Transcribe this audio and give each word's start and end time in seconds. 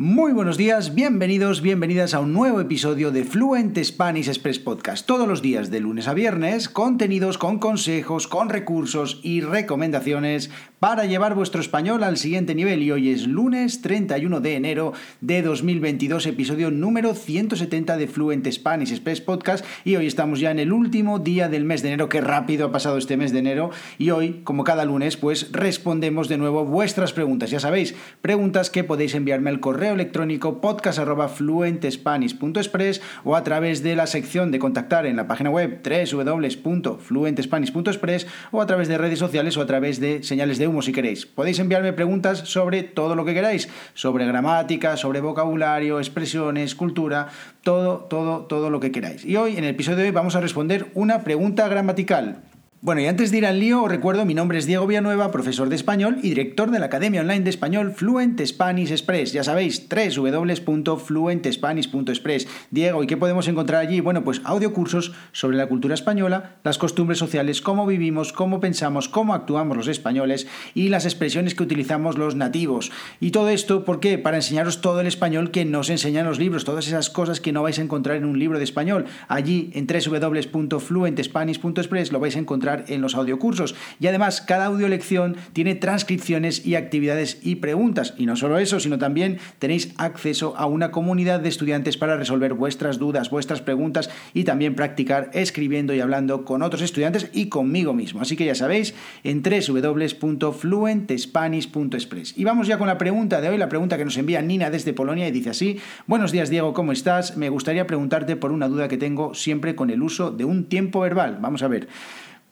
Muy 0.00 0.30
buenos 0.30 0.56
días, 0.56 0.94
bienvenidos, 0.94 1.60
bienvenidas 1.60 2.14
a 2.14 2.20
un 2.20 2.32
nuevo 2.32 2.60
episodio 2.60 3.10
de 3.10 3.24
Fluent 3.24 3.76
Spanish 3.82 4.28
Express 4.28 4.60
Podcast. 4.60 5.04
Todos 5.04 5.26
los 5.26 5.42
días 5.42 5.72
de 5.72 5.80
lunes 5.80 6.06
a 6.06 6.14
viernes, 6.14 6.68
contenidos 6.68 7.36
con 7.36 7.58
consejos, 7.58 8.28
con 8.28 8.48
recursos 8.48 9.18
y 9.24 9.40
recomendaciones 9.40 10.52
para 10.78 11.06
llevar 11.06 11.34
vuestro 11.34 11.60
español 11.60 12.04
al 12.04 12.16
siguiente 12.16 12.54
nivel. 12.54 12.84
Y 12.84 12.92
hoy 12.92 13.10
es 13.10 13.26
lunes 13.26 13.82
31 13.82 14.40
de 14.40 14.54
enero 14.54 14.92
de 15.20 15.42
2022, 15.42 16.26
episodio 16.26 16.70
número 16.70 17.14
170 17.14 17.96
de 17.96 18.06
Fluent 18.06 18.46
Spanish 18.52 18.92
Express 18.92 19.20
Podcast. 19.20 19.64
Y 19.84 19.96
hoy 19.96 20.06
estamos 20.06 20.38
ya 20.38 20.52
en 20.52 20.60
el 20.60 20.72
último 20.72 21.18
día 21.18 21.48
del 21.48 21.64
mes 21.64 21.82
de 21.82 21.88
enero. 21.88 22.08
Qué 22.08 22.20
rápido 22.20 22.68
ha 22.68 22.70
pasado 22.70 22.98
este 22.98 23.16
mes 23.16 23.32
de 23.32 23.40
enero. 23.40 23.70
Y 23.98 24.10
hoy, 24.10 24.42
como 24.44 24.62
cada 24.62 24.84
lunes, 24.84 25.16
pues 25.16 25.50
respondemos 25.50 26.28
de 26.28 26.38
nuevo 26.38 26.64
vuestras 26.64 27.12
preguntas. 27.12 27.50
Ya 27.50 27.58
sabéis, 27.58 27.96
preguntas 28.22 28.70
que 28.70 28.84
podéis 28.84 29.16
enviarme 29.16 29.50
al 29.50 29.58
correo 29.58 29.87
electrónico 29.94 30.60
podcast.fluentespanish.express 30.60 33.00
o 33.24 33.36
a 33.36 33.44
través 33.44 33.82
de 33.82 33.96
la 33.96 34.06
sección 34.06 34.50
de 34.50 34.58
contactar 34.58 35.06
en 35.06 35.16
la 35.16 35.26
página 35.26 35.48
web 35.50 35.80
www.fluentespanish.express 35.82 38.26
o 38.50 38.60
a 38.60 38.66
través 38.66 38.88
de 38.88 38.98
redes 38.98 39.18
sociales 39.18 39.56
o 39.56 39.62
a 39.62 39.66
través 39.66 40.00
de 40.00 40.22
señales 40.22 40.58
de 40.58 40.68
humo 40.68 40.82
si 40.82 40.92
queréis. 40.92 41.26
Podéis 41.26 41.58
enviarme 41.58 41.92
preguntas 41.92 42.40
sobre 42.40 42.82
todo 42.82 43.14
lo 43.14 43.24
que 43.24 43.34
queráis, 43.34 43.68
sobre 43.94 44.26
gramática, 44.26 44.96
sobre 44.96 45.20
vocabulario, 45.20 45.98
expresiones, 45.98 46.74
cultura, 46.74 47.28
todo, 47.62 47.98
todo, 47.98 48.46
todo 48.46 48.70
lo 48.70 48.80
que 48.80 48.92
queráis. 48.92 49.24
Y 49.24 49.36
hoy, 49.36 49.56
en 49.56 49.64
el 49.64 49.70
episodio 49.70 49.98
de 49.98 50.04
hoy, 50.04 50.10
vamos 50.10 50.36
a 50.36 50.40
responder 50.40 50.90
una 50.94 51.24
pregunta 51.24 51.68
gramatical. 51.68 52.42
Bueno, 52.80 53.00
y 53.00 53.06
antes 53.06 53.32
de 53.32 53.38
ir 53.38 53.46
al 53.46 53.58
lío, 53.58 53.82
os 53.82 53.90
recuerdo, 53.90 54.24
mi 54.24 54.34
nombre 54.34 54.56
es 54.56 54.64
Diego 54.64 54.86
Villanueva, 54.86 55.32
profesor 55.32 55.68
de 55.68 55.74
español 55.74 56.18
y 56.22 56.28
director 56.28 56.70
de 56.70 56.78
la 56.78 56.86
Academia 56.86 57.22
Online 57.22 57.40
de 57.40 57.50
Español 57.50 57.92
Fluent 57.92 58.40
Spanish 58.46 58.92
Express. 58.92 59.32
Ya 59.32 59.42
sabéis, 59.42 59.88
www.fluentespanish.express. 59.88 62.46
Diego, 62.70 63.02
¿y 63.02 63.08
qué 63.08 63.16
podemos 63.16 63.48
encontrar 63.48 63.80
allí? 63.80 63.98
Bueno, 63.98 64.22
pues 64.22 64.40
audiocursos 64.44 65.12
sobre 65.32 65.56
la 65.56 65.66
cultura 65.66 65.94
española, 65.94 66.58
las 66.62 66.78
costumbres 66.78 67.18
sociales, 67.18 67.62
cómo 67.62 67.84
vivimos, 67.84 68.32
cómo 68.32 68.60
pensamos, 68.60 69.08
cómo 69.08 69.34
actuamos 69.34 69.76
los 69.76 69.88
españoles 69.88 70.46
y 70.72 70.88
las 70.88 71.04
expresiones 71.04 71.56
que 71.56 71.64
utilizamos 71.64 72.16
los 72.16 72.36
nativos. 72.36 72.92
Y 73.18 73.32
todo 73.32 73.48
esto, 73.48 73.84
¿por 73.84 73.98
qué? 73.98 74.18
Para 74.18 74.36
enseñaros 74.36 74.82
todo 74.82 75.00
el 75.00 75.08
español 75.08 75.50
que 75.50 75.64
nos 75.64 75.90
enseñan 75.90 76.26
los 76.26 76.38
libros, 76.38 76.64
todas 76.64 76.86
esas 76.86 77.10
cosas 77.10 77.40
que 77.40 77.50
no 77.50 77.64
vais 77.64 77.80
a 77.80 77.82
encontrar 77.82 78.18
en 78.18 78.24
un 78.24 78.38
libro 78.38 78.58
de 78.58 78.64
español. 78.64 79.06
Allí, 79.26 79.72
en 79.74 79.88
www.fluentespanish.express, 79.88 82.12
lo 82.12 82.20
vais 82.20 82.36
a 82.36 82.38
encontrar 82.38 82.67
en 82.88 83.00
los 83.00 83.14
audiocursos. 83.14 83.74
Y 84.00 84.06
además, 84.06 84.40
cada 84.40 84.66
audiolección 84.66 85.36
tiene 85.52 85.74
transcripciones 85.74 86.66
y 86.66 86.74
actividades 86.74 87.38
y 87.42 87.56
preguntas. 87.56 88.14
Y 88.16 88.26
no 88.26 88.36
solo 88.36 88.58
eso, 88.58 88.80
sino 88.80 88.98
también 88.98 89.38
tenéis 89.58 89.94
acceso 89.96 90.54
a 90.56 90.66
una 90.66 90.90
comunidad 90.90 91.40
de 91.40 91.48
estudiantes 91.48 91.96
para 91.96 92.16
resolver 92.16 92.54
vuestras 92.54 92.98
dudas, 92.98 93.30
vuestras 93.30 93.60
preguntas 93.60 94.10
y 94.34 94.44
también 94.44 94.74
practicar 94.74 95.30
escribiendo 95.32 95.94
y 95.94 96.00
hablando 96.00 96.44
con 96.44 96.62
otros 96.62 96.82
estudiantes 96.82 97.30
y 97.32 97.48
conmigo 97.48 97.94
mismo. 97.94 98.20
Así 98.20 98.36
que 98.36 98.44
ya 98.44 98.54
sabéis, 98.54 98.94
en 99.24 99.42
www.fluentespanish.express. 99.42 102.34
Y 102.36 102.44
vamos 102.44 102.66
ya 102.66 102.78
con 102.78 102.86
la 102.86 102.98
pregunta 102.98 103.40
de 103.40 103.48
hoy, 103.48 103.58
la 103.58 103.68
pregunta 103.68 103.96
que 103.96 104.04
nos 104.04 104.16
envía 104.16 104.42
Nina 104.42 104.70
desde 104.70 104.92
Polonia 104.92 105.28
y 105.28 105.30
dice 105.30 105.50
así, 105.50 105.78
buenos 106.06 106.32
días 106.32 106.50
Diego, 106.50 106.74
¿cómo 106.74 106.92
estás? 106.92 107.36
Me 107.36 107.48
gustaría 107.48 107.86
preguntarte 107.86 108.36
por 108.36 108.52
una 108.52 108.68
duda 108.68 108.88
que 108.88 108.96
tengo 108.96 109.34
siempre 109.34 109.74
con 109.74 109.90
el 109.90 110.02
uso 110.02 110.30
de 110.30 110.44
un 110.44 110.64
tiempo 110.64 111.00
verbal. 111.00 111.38
Vamos 111.40 111.62
a 111.62 111.68
ver. 111.68 111.88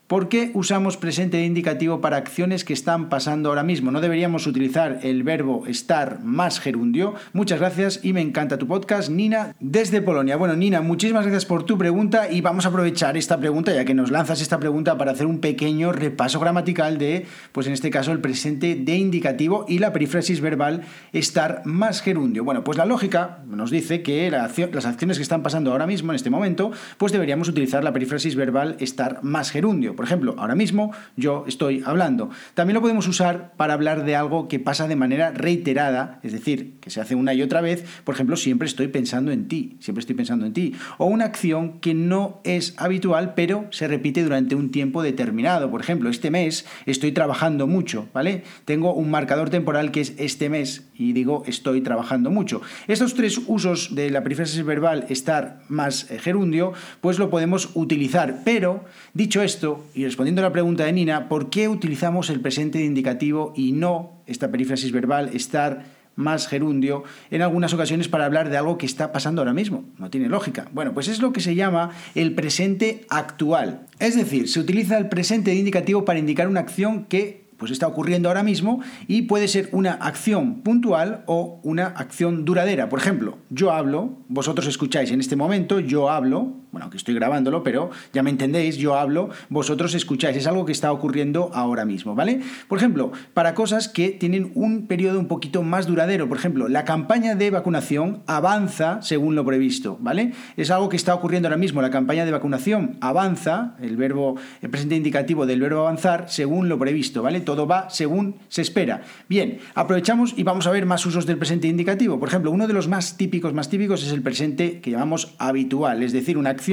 ¿Por 0.07 0.29
qué 0.29 0.53
usamos 0.55 0.97
presente 0.97 1.45
indicativo 1.45 2.01
para 2.01 2.17
acciones 2.17 2.65
que 2.65 2.73
están 2.73 3.09
pasando 3.09 3.49
ahora 3.49 3.65
mismo? 3.65 3.91
No 3.91 4.01
deberíamos 4.01 4.47
utilizar 4.47 5.01
el 5.03 5.25
verbo 5.25 5.67
estar 5.67 6.21
más 6.23 6.61
gerundio. 6.61 7.15
Muchas 7.33 7.59
gracias 7.59 7.99
y 8.05 8.13
me 8.13 8.21
encanta 8.21 8.57
tu 8.57 8.69
podcast, 8.69 9.11
Nina, 9.11 9.57
desde 9.59 10.01
Polonia. 10.01 10.37
Bueno, 10.37 10.55
Nina, 10.55 10.81
muchísimas 10.81 11.25
gracias 11.25 11.45
por 11.45 11.65
tu 11.65 11.77
pregunta 11.77 12.31
y 12.31 12.41
vamos 12.41 12.65
a 12.65 12.69
aprovechar 12.69 13.17
esta 13.17 13.41
pregunta, 13.41 13.75
ya 13.75 13.85
que 13.85 13.95
nos 13.95 14.13
lanzas 14.13 14.41
esta 14.41 14.61
pregunta, 14.61 14.97
para 14.97 15.11
hacer 15.11 15.27
un 15.27 15.41
pequeño 15.41 15.91
repaso 15.91 16.39
gramatical 16.39 16.99
de, 16.99 17.27
pues 17.51 17.67
en 17.67 17.73
este 17.73 17.91
caso, 17.91 18.13
el 18.13 18.21
presente 18.21 18.77
de 18.77 18.95
indicativo 18.95 19.65
y 19.67 19.81
la 19.81 19.93
perífrasis 19.93 20.41
verbal 20.41 20.83
estar 21.13 21.63
más 21.65 22.01
gerundio. 22.01 22.45
Bueno, 22.45 22.63
pues 22.63 22.79
la 22.79 22.87
lógica 22.87 23.41
nos 23.49 23.73
dice 23.73 24.03
que 24.03 24.31
las 24.31 24.87
acciones 24.87 25.17
que 25.17 25.25
están 25.25 25.43
pasando 25.43 25.73
ahora 25.73 25.89
mismo, 25.89 26.13
en 26.13 26.17
este 26.17 26.31
momento, 26.31 26.71
pues 26.97 27.11
deberíamos 27.11 27.49
utilizar 27.49 27.83
la 27.83 27.93
perífrasis 27.93 28.37
verbal 28.37 28.77
estar 28.79 29.19
más 29.25 29.51
gerundio. 29.51 29.96
Por 29.97 30.05
ejemplo, 30.05 30.35
ahora 30.39 30.55
mismo 30.55 30.93
yo 31.17 31.45
estoy 31.49 31.83
hablando. 31.85 32.31
También 32.55 32.75
lo 32.75 32.81
podemos 32.81 33.09
usar 33.09 33.53
para 33.57 33.75
hablar 33.75 34.05
de 34.05 34.15
algo 34.17 34.49
que 34.49 34.61
pasa 34.61 34.87
de 34.87 34.97
manera 34.97 35.31
reiterada, 35.33 36.21
es 36.23 36.33
decir, 36.33 36.75
que 36.81 36.91
se 36.91 37.01
hace 37.01 37.15
una 37.15 37.35
y 37.35 37.43
otra 37.43 37.61
vez. 37.61 37.85
Por 38.05 38.15
ejemplo, 38.15 38.37
siempre 38.37 38.69
estoy 38.69 38.89
pensando 38.89 39.33
en 39.33 39.49
ti, 39.49 39.77
siempre 39.81 40.01
estoy 40.01 40.15
pensando 40.15 40.47
en 40.47 40.53
ti. 40.53 40.75
O 40.99 41.07
una 41.07 41.25
acción 41.25 41.81
que 41.81 41.95
no 41.95 42.41
es 42.45 42.75
habitual, 42.77 43.35
pero 43.35 43.67
se 43.71 43.89
repite 43.89 44.23
durante 44.23 44.55
un 44.55 44.71
tiempo 44.71 45.03
determinado. 45.03 45.71
Por 45.71 45.81
ejemplo, 45.81 46.11
este 46.11 46.31
mes 46.31 46.67
estoy 46.87 47.13
trabajando 47.13 47.67
mucho, 47.67 48.09
¿vale? 48.13 48.45
Tengo 48.65 48.95
un 48.95 49.11
marcador 49.11 49.51
temporal 49.51 49.91
que 49.91 50.01
es 50.03 50.15
este 50.19 50.49
mes 50.49 50.87
y 50.99 51.13
digo 51.13 51.43
estoy 51.47 51.81
trabajando 51.81 52.31
mucho. 52.31 52.61
Estos 52.89 53.15
tres 53.15 53.41
usos 53.47 53.95
de 53.95 54.11
la 54.11 54.23
perífrasis 54.23 54.65
verbal 54.65 55.07
estar 55.09 55.63
más 55.69 56.11
eh, 56.11 56.19
gerundio, 56.19 56.73
pues 57.01 57.19
lo 57.19 57.31
podemos 57.31 57.71
utilizar. 57.75 58.43
Pero, 58.45 58.85
dicho 59.15 59.43
esto, 59.43 59.86
y 59.95 60.05
respondiendo 60.05 60.41
a 60.41 60.45
la 60.45 60.53
pregunta 60.53 60.85
de 60.85 60.93
Nina, 60.93 61.29
¿por 61.29 61.51
qué 61.51 61.69
utilizamos 61.69 62.31
el 62.31 62.41
presente 62.41 62.79
de 62.79 62.85
indicativo 62.85 63.53
y 63.57 63.73
no 63.73 64.23
esta 64.27 64.51
perífrasis 64.51 64.93
verbal, 64.93 65.31
estar 65.33 65.85
más 66.17 66.49
gerundio, 66.49 67.05
en 67.31 67.43
algunas 67.43 67.75
ocasiones 67.75 68.09
para 68.09 68.25
hablar 68.25 68.49
de 68.49 68.57
algo 68.57 68.79
que 68.79 68.87
está 68.87 69.13
pasando 69.13 69.43
ahora 69.43 69.53
mismo? 69.53 69.85
No 69.99 70.11
tiene 70.11 70.29
lógica. 70.29 70.69
Bueno, 70.73 70.95
pues 70.95 71.09
es 71.09 71.21
lo 71.21 71.33
que 71.33 71.41
se 71.41 71.55
llama 71.55 71.91
el 72.15 72.35
presente 72.35 73.05
actual. 73.09 73.87
Es 73.99 74.17
decir, 74.17 74.49
se 74.49 74.61
utiliza 74.61 74.99
el 74.99 75.09
presente 75.09 75.51
de 75.51 75.59
indicativo 75.59 76.05
para 76.05 76.19
indicar 76.19 76.49
una 76.49 76.61
acción 76.61 77.05
que 77.05 77.47
pues 77.57 77.73
está 77.73 77.87
ocurriendo 77.87 78.29
ahora 78.29 78.43
mismo 78.43 78.81
y 79.07 79.23
puede 79.23 79.49
ser 79.49 79.69
una 79.73 79.93
acción 79.93 80.63
puntual 80.63 81.23
o 81.27 81.61
una 81.63 81.87
acción 81.87 82.45
duradera. 82.45 82.89
Por 82.89 82.99
ejemplo, 82.99 83.39
yo 83.51 83.73
hablo, 83.73 84.19
vosotros 84.29 84.67
escucháis 84.67 85.11
en 85.11 85.21
este 85.21 85.37
momento, 85.37 85.81
yo 85.81 86.11
hablo, 86.11 86.53
bueno, 86.73 86.85
aunque 86.85 86.99
estoy 86.99 87.15
grabándolo, 87.15 87.63
pero 87.63 87.91
ya 88.13 88.23
me 88.23 88.31
entendéis, 88.31 88.77
yo 88.77 88.97
hablo, 88.97 89.31
vosotros 89.49 89.95
escucháis, 89.95 90.37
es 90.37 90.47
algo 90.47 90.67
que 90.67 90.73
está 90.73 90.93
ocurriendo 90.93 91.51
ahora 91.55 91.85
mismo, 91.85 92.15
¿vale? 92.15 92.41
Por 92.69 92.79
ejemplo, 92.79 93.13
para 93.35 93.55
cosas 93.55 93.89
que 93.89 94.11
tienen 94.11 94.53
un 94.55 94.87
periodo 94.87 95.19
un 95.19 95.27
poquito 95.27 95.63
más 95.63 95.87
duradero, 95.87 96.29
por 96.29 96.37
ejemplo, 96.37 96.69
la 96.69 96.85
campaña 96.85 97.35
de 97.35 97.51
vacunación 97.51 98.23
avanza 98.27 99.01
según 99.03 99.35
lo 99.35 99.45
previsto, 99.45 99.97
¿vale? 100.01 100.33
Es 100.57 100.71
algo 100.71 100.89
que 100.89 100.97
está 100.97 101.15
ocurriendo 101.15 101.49
ahora 101.49 101.57
mismo, 101.57 101.81
la 101.81 101.91
campaña 101.91 102.25
de 102.25 102.33
vacunación 102.33 102.99
avanza, 103.01 103.77
el 103.81 103.97
verbo, 103.97 104.37
el 104.61 104.71
presente 104.71 104.97
indicativo 104.97 105.47
del 105.47 105.61
verbo 105.61 105.81
avanzar, 105.81 106.27
según 106.29 106.69
lo 106.69 106.79
previsto, 106.79 107.23
¿vale? 107.23 107.41
todo 107.41 107.67
va 107.67 107.89
según 107.89 108.37
se 108.49 108.61
espera. 108.61 109.03
Bien, 109.29 109.59
aprovechamos 109.75 110.35
y 110.37 110.43
vamos 110.43 110.67
a 110.67 110.71
ver 110.71 110.85
más 110.85 111.07
usos 111.07 111.25
del 111.25 111.39
presente 111.39 111.69
indicativo. 111.69 112.19
Por 112.19 112.29
ejemplo, 112.29 112.51
uno 112.51 112.67
de 112.67 112.75
los 112.75 112.89
más 112.89 113.17
típicos, 113.17 113.55
más 113.55 113.71
típicos 113.71 114.03
es 114.03 114.13
el 114.13 114.21
presente 114.21 114.81
que 114.81 114.91
llamamos 114.91 115.35
habitual, 115.39 116.03
es 116.03 116.13
decir, 116.13 116.37
una 116.37 116.51
acción 116.51 116.66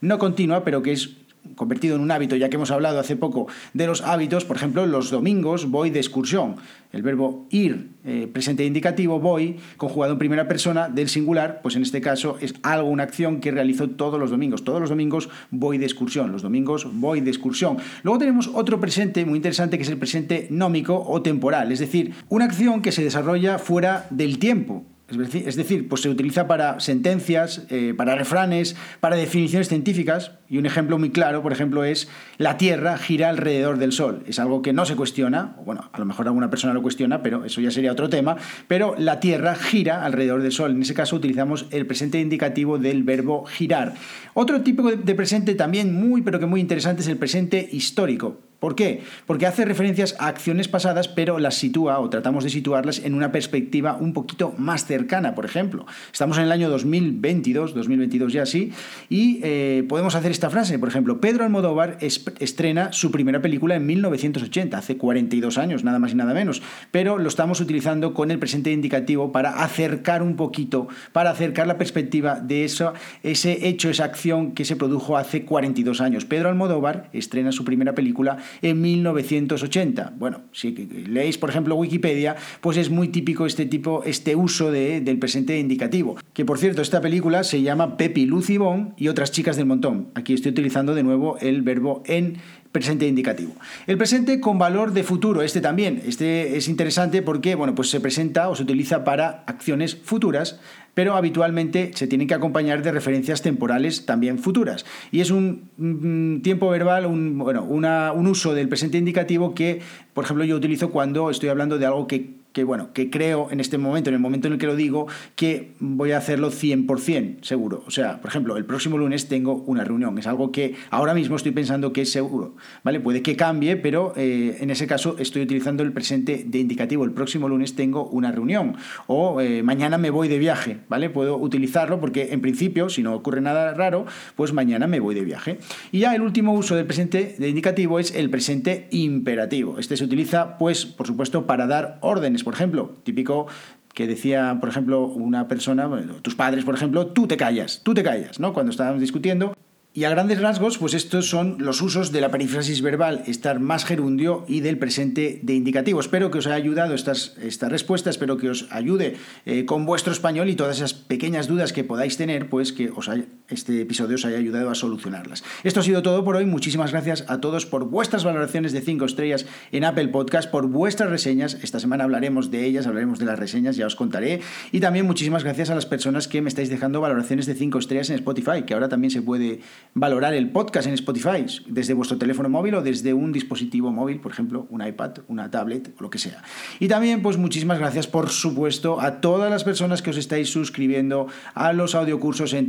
no 0.00 0.18
continua, 0.18 0.64
pero 0.64 0.82
que 0.82 0.92
es 0.92 1.16
convertido 1.54 1.96
en 1.96 2.02
un 2.02 2.10
hábito, 2.10 2.36
ya 2.36 2.48
que 2.48 2.56
hemos 2.56 2.70
hablado 2.70 3.00
hace 3.00 3.16
poco 3.16 3.48
de 3.74 3.86
los 3.86 4.02
hábitos, 4.02 4.44
por 4.44 4.56
ejemplo, 4.56 4.86
los 4.86 5.10
domingos 5.10 5.70
voy 5.70 5.90
de 5.90 5.98
excursión. 5.98 6.56
El 6.92 7.02
verbo 7.02 7.46
ir, 7.50 7.90
eh, 8.04 8.28
presente 8.32 8.64
indicativo, 8.64 9.20
voy, 9.20 9.56
conjugado 9.76 10.14
en 10.14 10.18
primera 10.18 10.48
persona 10.48 10.88
del 10.88 11.08
singular, 11.08 11.60
pues 11.62 11.76
en 11.76 11.82
este 11.82 12.00
caso 12.00 12.38
es 12.40 12.54
algo, 12.62 12.88
una 12.88 13.02
acción 13.02 13.40
que 13.40 13.50
realizo 13.50 13.90
todos 13.90 14.18
los 14.18 14.30
domingos. 14.30 14.64
Todos 14.64 14.80
los 14.80 14.90
domingos 14.90 15.28
voy 15.50 15.78
de 15.78 15.84
excursión, 15.84 16.32
los 16.32 16.42
domingos 16.42 16.86
voy 16.90 17.20
de 17.20 17.30
excursión. 17.30 17.76
Luego 18.02 18.18
tenemos 18.18 18.50
otro 18.54 18.80
presente 18.80 19.24
muy 19.26 19.36
interesante 19.36 19.76
que 19.76 19.82
es 19.82 19.90
el 19.90 19.98
presente 19.98 20.46
nómico 20.50 21.04
o 21.06 21.20
temporal, 21.20 21.72
es 21.72 21.78
decir, 21.78 22.14
una 22.28 22.46
acción 22.46 22.80
que 22.80 22.92
se 22.92 23.04
desarrolla 23.04 23.58
fuera 23.58 24.06
del 24.10 24.38
tiempo. 24.38 24.84
Es 25.10 25.56
decir, 25.56 25.88
pues 25.88 26.02
se 26.02 26.10
utiliza 26.10 26.46
para 26.46 26.80
sentencias, 26.80 27.62
eh, 27.70 27.94
para 27.96 28.14
refranes, 28.14 28.76
para 29.00 29.16
definiciones 29.16 29.68
científicas. 29.68 30.32
Y 30.50 30.58
un 30.58 30.66
ejemplo 30.66 30.98
muy 30.98 31.10
claro, 31.10 31.42
por 31.42 31.50
ejemplo, 31.50 31.82
es 31.82 32.08
la 32.36 32.58
Tierra 32.58 32.98
gira 32.98 33.30
alrededor 33.30 33.78
del 33.78 33.92
Sol. 33.92 34.22
Es 34.26 34.38
algo 34.38 34.60
que 34.60 34.74
no 34.74 34.84
se 34.84 34.96
cuestiona, 34.96 35.56
bueno, 35.64 35.88
a 35.92 35.98
lo 35.98 36.04
mejor 36.04 36.26
alguna 36.26 36.50
persona 36.50 36.74
lo 36.74 36.82
cuestiona, 36.82 37.22
pero 37.22 37.46
eso 37.46 37.62
ya 37.62 37.70
sería 37.70 37.92
otro 37.92 38.10
tema. 38.10 38.36
Pero 38.66 38.96
la 38.98 39.18
Tierra 39.18 39.54
gira 39.54 40.04
alrededor 40.04 40.42
del 40.42 40.52
Sol. 40.52 40.72
En 40.72 40.82
ese 40.82 40.92
caso 40.92 41.16
utilizamos 41.16 41.66
el 41.70 41.86
presente 41.86 42.20
indicativo 42.20 42.78
del 42.78 43.02
verbo 43.02 43.46
girar. 43.46 43.94
Otro 44.34 44.60
tipo 44.60 44.90
de 44.90 45.14
presente 45.14 45.54
también 45.54 45.94
muy, 45.94 46.20
pero 46.20 46.38
que 46.38 46.46
muy 46.46 46.60
interesante 46.60 47.00
es 47.00 47.08
el 47.08 47.16
presente 47.16 47.66
histórico. 47.72 48.47
¿Por 48.58 48.74
qué? 48.74 49.02
Porque 49.24 49.46
hace 49.46 49.64
referencias 49.64 50.16
a 50.18 50.26
acciones 50.26 50.66
pasadas, 50.66 51.06
pero 51.06 51.38
las 51.38 51.54
sitúa 51.54 52.00
o 52.00 52.10
tratamos 52.10 52.42
de 52.42 52.50
situarlas 52.50 52.98
en 53.04 53.14
una 53.14 53.30
perspectiva 53.30 53.96
un 54.00 54.12
poquito 54.12 54.52
más 54.58 54.84
cercana, 54.84 55.36
por 55.36 55.44
ejemplo. 55.44 55.86
Estamos 56.12 56.38
en 56.38 56.44
el 56.44 56.50
año 56.50 56.68
2022, 56.68 57.72
2022 57.72 58.32
ya 58.32 58.46
sí, 58.46 58.72
y 59.08 59.38
eh, 59.44 59.84
podemos 59.88 60.16
hacer 60.16 60.32
esta 60.32 60.50
frase, 60.50 60.76
por 60.80 60.88
ejemplo, 60.88 61.20
Pedro 61.20 61.44
Almodóvar 61.44 61.98
estrena 62.00 62.92
su 62.92 63.12
primera 63.12 63.40
película 63.40 63.76
en 63.76 63.86
1980, 63.86 64.76
hace 64.76 64.96
42 64.96 65.56
años, 65.56 65.84
nada 65.84 66.00
más 66.00 66.10
y 66.10 66.16
nada 66.16 66.34
menos, 66.34 66.60
pero 66.90 67.16
lo 67.16 67.28
estamos 67.28 67.60
utilizando 67.60 68.12
con 68.12 68.32
el 68.32 68.40
presente 68.40 68.72
indicativo 68.72 69.30
para 69.30 69.50
acercar 69.62 70.20
un 70.20 70.34
poquito, 70.34 70.88
para 71.12 71.30
acercar 71.30 71.68
la 71.68 71.78
perspectiva 71.78 72.40
de 72.40 72.64
eso, 72.64 72.92
ese 73.22 73.68
hecho, 73.68 73.88
esa 73.88 74.02
acción 74.02 74.50
que 74.50 74.64
se 74.64 74.74
produjo 74.74 75.16
hace 75.16 75.44
42 75.44 76.00
años. 76.00 76.24
Pedro 76.24 76.48
Almodóvar 76.48 77.08
estrena 77.12 77.52
su 77.52 77.64
primera 77.64 77.94
película 77.94 78.38
en 78.62 78.80
1980. 78.80 80.14
Bueno, 80.18 80.42
si 80.52 80.72
leéis, 80.72 81.38
por 81.38 81.50
ejemplo, 81.50 81.74
Wikipedia, 81.76 82.36
pues 82.60 82.76
es 82.76 82.90
muy 82.90 83.08
típico 83.08 83.46
este 83.46 83.66
tipo, 83.66 84.02
este 84.04 84.36
uso 84.36 84.70
del 84.70 85.18
presente 85.18 85.58
indicativo. 85.58 86.16
Que 86.32 86.44
por 86.44 86.58
cierto, 86.58 86.82
esta 86.82 87.00
película 87.00 87.44
se 87.44 87.62
llama 87.62 87.96
Pepi, 87.96 88.26
Lucy 88.26 88.56
Bon 88.56 88.94
y 88.96 89.08
otras 89.08 89.32
chicas 89.32 89.56
del 89.56 89.66
montón. 89.66 90.08
Aquí 90.14 90.34
estoy 90.34 90.52
utilizando 90.52 90.94
de 90.94 91.02
nuevo 91.02 91.38
el 91.40 91.62
verbo 91.62 92.02
en 92.06 92.38
presente 92.78 93.06
indicativo. 93.06 93.54
El 93.86 93.98
presente 93.98 94.40
con 94.40 94.58
valor 94.58 94.92
de 94.92 95.02
futuro, 95.02 95.42
este 95.42 95.60
también. 95.60 96.00
Este 96.06 96.56
es 96.56 96.68
interesante 96.68 97.22
porque, 97.22 97.54
bueno, 97.54 97.74
pues 97.74 97.90
se 97.90 98.00
presenta 98.00 98.48
o 98.48 98.54
se 98.54 98.62
utiliza 98.62 99.04
para 99.04 99.42
acciones 99.46 99.96
futuras 99.96 100.60
pero 100.98 101.14
habitualmente 101.14 101.92
se 101.94 102.08
tienen 102.08 102.26
que 102.26 102.34
acompañar 102.34 102.82
de 102.82 102.90
referencias 102.90 103.40
temporales 103.40 104.04
también 104.04 104.40
futuras. 104.40 104.84
Y 105.12 105.20
es 105.20 105.30
un, 105.30 106.40
tiempo 106.42 106.68
verbal, 106.70 107.06
un, 107.06 107.38
bueno, 107.38 107.62
un 107.62 108.26
uso 108.26 108.52
del 108.52 108.68
presente 108.68 108.98
indicativo 108.98 109.54
que, 109.54 109.80
por 110.12 110.24
ejemplo, 110.24 110.44
yo 110.44 110.56
utilizo 110.56 110.90
cuando 110.90 111.30
estoy 111.30 111.50
hablando 111.50 111.78
de 111.78 111.86
algo 111.86 112.08
que 112.08 112.37
que 112.58 112.64
bueno, 112.64 112.92
que 112.92 113.08
creo 113.08 113.52
en 113.52 113.60
este 113.60 113.78
momento, 113.78 114.10
en 114.10 114.14
el 114.14 114.20
momento 114.20 114.48
en 114.48 114.54
el 114.54 114.58
que 114.58 114.66
lo 114.66 114.74
digo, 114.74 115.06
que 115.36 115.74
voy 115.78 116.10
a 116.10 116.18
hacerlo 116.18 116.50
100% 116.50 117.44
seguro. 117.44 117.84
O 117.86 117.92
sea, 117.92 118.20
por 118.20 118.30
ejemplo, 118.30 118.56
el 118.56 118.64
próximo 118.64 118.98
lunes 118.98 119.28
tengo 119.28 119.62
una 119.68 119.84
reunión. 119.84 120.18
Es 120.18 120.26
algo 120.26 120.50
que 120.50 120.74
ahora 120.90 121.14
mismo 121.14 121.36
estoy 121.36 121.52
pensando 121.52 121.92
que 121.92 122.02
es 122.02 122.10
seguro. 122.10 122.56
¿Vale? 122.82 122.98
Puede 122.98 123.22
que 123.22 123.36
cambie, 123.36 123.76
pero 123.76 124.12
eh, 124.16 124.58
en 124.58 124.72
ese 124.72 124.88
caso 124.88 125.14
estoy 125.20 125.42
utilizando 125.42 125.84
el 125.84 125.92
presente 125.92 126.42
de 126.48 126.58
indicativo. 126.58 127.04
El 127.04 127.12
próximo 127.12 127.48
lunes 127.48 127.76
tengo 127.76 128.08
una 128.08 128.32
reunión. 128.32 128.74
O 129.06 129.40
eh, 129.40 129.62
mañana 129.62 129.96
me 129.96 130.10
voy 130.10 130.26
de 130.26 130.40
viaje. 130.40 130.78
¿Vale? 130.88 131.10
Puedo 131.10 131.36
utilizarlo 131.36 132.00
porque 132.00 132.32
en 132.32 132.40
principio, 132.40 132.88
si 132.88 133.04
no 133.04 133.14
ocurre 133.14 133.40
nada 133.40 133.72
raro, 133.72 134.04
pues 134.34 134.52
mañana 134.52 134.88
me 134.88 134.98
voy 134.98 135.14
de 135.14 135.20
viaje. 135.20 135.60
Y 135.92 136.00
ya 136.00 136.12
el 136.12 136.22
último 136.22 136.54
uso 136.54 136.74
del 136.74 136.86
presente 136.86 137.36
de 137.38 137.48
indicativo 137.50 138.00
es 138.00 138.12
el 138.16 138.30
presente 138.30 138.88
imperativo. 138.90 139.78
Este 139.78 139.96
se 139.96 140.02
utiliza, 140.02 140.58
pues, 140.58 140.86
por 140.86 141.06
supuesto, 141.06 141.46
para 141.46 141.68
dar 141.68 141.98
órdenes 142.00 142.42
por 142.48 142.54
ejemplo, 142.54 142.94
típico 143.02 143.46
que 143.92 144.06
decía, 144.06 144.56
por 144.58 144.70
ejemplo, 144.70 145.04
una 145.04 145.48
persona, 145.48 145.86
tus 146.22 146.34
padres, 146.34 146.64
por 146.64 146.74
ejemplo, 146.74 147.08
tú 147.08 147.26
te 147.26 147.36
callas, 147.36 147.82
tú 147.84 147.92
te 147.92 148.02
callas, 148.02 148.40
¿no? 148.40 148.54
Cuando 148.54 148.70
estábamos 148.70 149.02
discutiendo, 149.02 149.54
y 149.92 150.04
a 150.04 150.08
grandes 150.08 150.40
rasgos, 150.40 150.78
pues 150.78 150.94
estos 150.94 151.28
son 151.28 151.56
los 151.58 151.82
usos 151.82 152.10
de 152.10 152.22
la 152.22 152.30
perífrasis 152.30 152.80
verbal, 152.80 153.22
estar 153.26 153.60
más 153.60 153.84
gerundio 153.84 154.46
y 154.48 154.60
del 154.60 154.78
presente 154.78 155.40
de 155.42 155.52
indicativo. 155.52 156.00
Espero 156.00 156.30
que 156.30 156.38
os 156.38 156.46
haya 156.46 156.56
ayudado 156.56 156.94
estas, 156.94 157.36
esta 157.38 157.68
respuesta, 157.68 158.08
espero 158.08 158.38
que 158.38 158.48
os 158.48 158.66
ayude 158.70 159.16
eh, 159.44 159.66
con 159.66 159.84
vuestro 159.84 160.14
español 160.14 160.48
y 160.48 160.56
todas 160.56 160.78
esas 160.78 160.94
pequeñas 160.94 161.48
dudas 161.48 161.74
que 161.74 161.84
podáis 161.84 162.16
tener, 162.16 162.48
pues 162.48 162.72
que 162.72 162.88
os 162.88 163.10
este 163.48 163.80
episodio 163.80 164.16
os 164.16 164.24
haya 164.24 164.38
ayudado 164.38 164.70
a 164.70 164.74
solucionarlas. 164.74 165.42
Esto 165.64 165.80
ha 165.80 165.82
sido 165.82 166.02
todo 166.02 166.24
por 166.24 166.36
hoy. 166.36 166.44
Muchísimas 166.44 166.92
gracias 166.92 167.24
a 167.28 167.40
todos 167.40 167.66
por 167.66 167.84
vuestras 167.88 168.24
valoraciones 168.24 168.72
de 168.72 168.80
5 168.80 169.04
estrellas 169.04 169.46
en 169.72 169.84
Apple 169.84 170.08
Podcast, 170.08 170.50
por 170.50 170.66
vuestras 170.66 171.10
reseñas. 171.10 171.58
Esta 171.62 171.80
semana 171.80 172.04
hablaremos 172.04 172.50
de 172.50 172.64
ellas, 172.64 172.86
hablaremos 172.86 173.18
de 173.18 173.24
las 173.24 173.38
reseñas, 173.38 173.76
ya 173.76 173.86
os 173.86 173.96
contaré. 173.96 174.40
Y 174.72 174.80
también 174.80 175.06
muchísimas 175.06 175.44
gracias 175.44 175.70
a 175.70 175.74
las 175.74 175.86
personas 175.86 176.28
que 176.28 176.42
me 176.42 176.48
estáis 176.48 176.68
dejando 176.68 177.00
valoraciones 177.00 177.46
de 177.46 177.54
5 177.54 177.78
estrellas 177.78 178.10
en 178.10 178.16
Spotify, 178.16 178.62
que 178.66 178.74
ahora 178.74 178.88
también 178.88 179.10
se 179.10 179.22
puede 179.22 179.60
valorar 179.94 180.34
el 180.34 180.50
podcast 180.50 180.86
en 180.86 180.94
Spotify 180.94 181.46
desde 181.66 181.94
vuestro 181.94 182.18
teléfono 182.18 182.48
móvil 182.48 182.74
o 182.74 182.82
desde 182.82 183.14
un 183.14 183.32
dispositivo 183.32 183.92
móvil, 183.92 184.20
por 184.20 184.32
ejemplo, 184.32 184.66
un 184.70 184.86
iPad, 184.86 185.18
una 185.28 185.50
tablet 185.50 185.94
o 185.98 186.02
lo 186.02 186.10
que 186.10 186.18
sea. 186.18 186.42
Y 186.80 186.88
también, 186.88 187.22
pues 187.22 187.36
muchísimas 187.38 187.78
gracias, 187.78 188.06
por 188.06 188.28
supuesto, 188.28 189.00
a 189.00 189.20
todas 189.20 189.50
las 189.50 189.64
personas 189.64 190.02
que 190.02 190.10
os 190.10 190.16
estáis 190.16 190.50
suscribiendo 190.50 191.28
a 191.54 191.72
los 191.72 191.94
audiocursos 191.94 192.52
en 192.52 192.68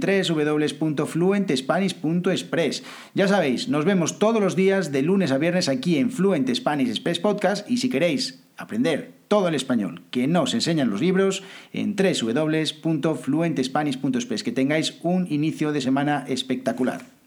www.fluentespanish.express. 0.74 2.84
Ya 3.14 3.28
sabéis, 3.28 3.70
nos 3.70 3.86
vemos 3.86 4.18
todos 4.20 4.42
los 4.42 4.56
días 4.56 4.92
de 4.92 5.02
lunes 5.02 5.32
a 5.32 5.38
viernes 5.38 5.70
aquí 5.70 5.98
en 5.98 6.12
Fluent 6.12 6.54
Spanish 6.54 6.90
Express 6.90 7.20
Podcast 7.20 7.70
y 7.70 7.78
si 7.78 7.90
queréis 7.90 8.44
aprender 8.58 9.12
todo 9.28 9.48
el 9.48 9.56
español 9.56 10.02
que 10.12 10.28
nos 10.28 10.54
enseñan 10.54 10.90
los 10.90 11.02
libros 11.02 11.44
en 11.72 11.96
www.fluentespanish.es. 11.96 14.44
Que 14.44 14.52
tengáis 14.52 15.00
un 15.04 15.32
inicio 15.32 15.72
de 15.72 15.80
semana 15.82 16.26
espectacular. 16.28 17.19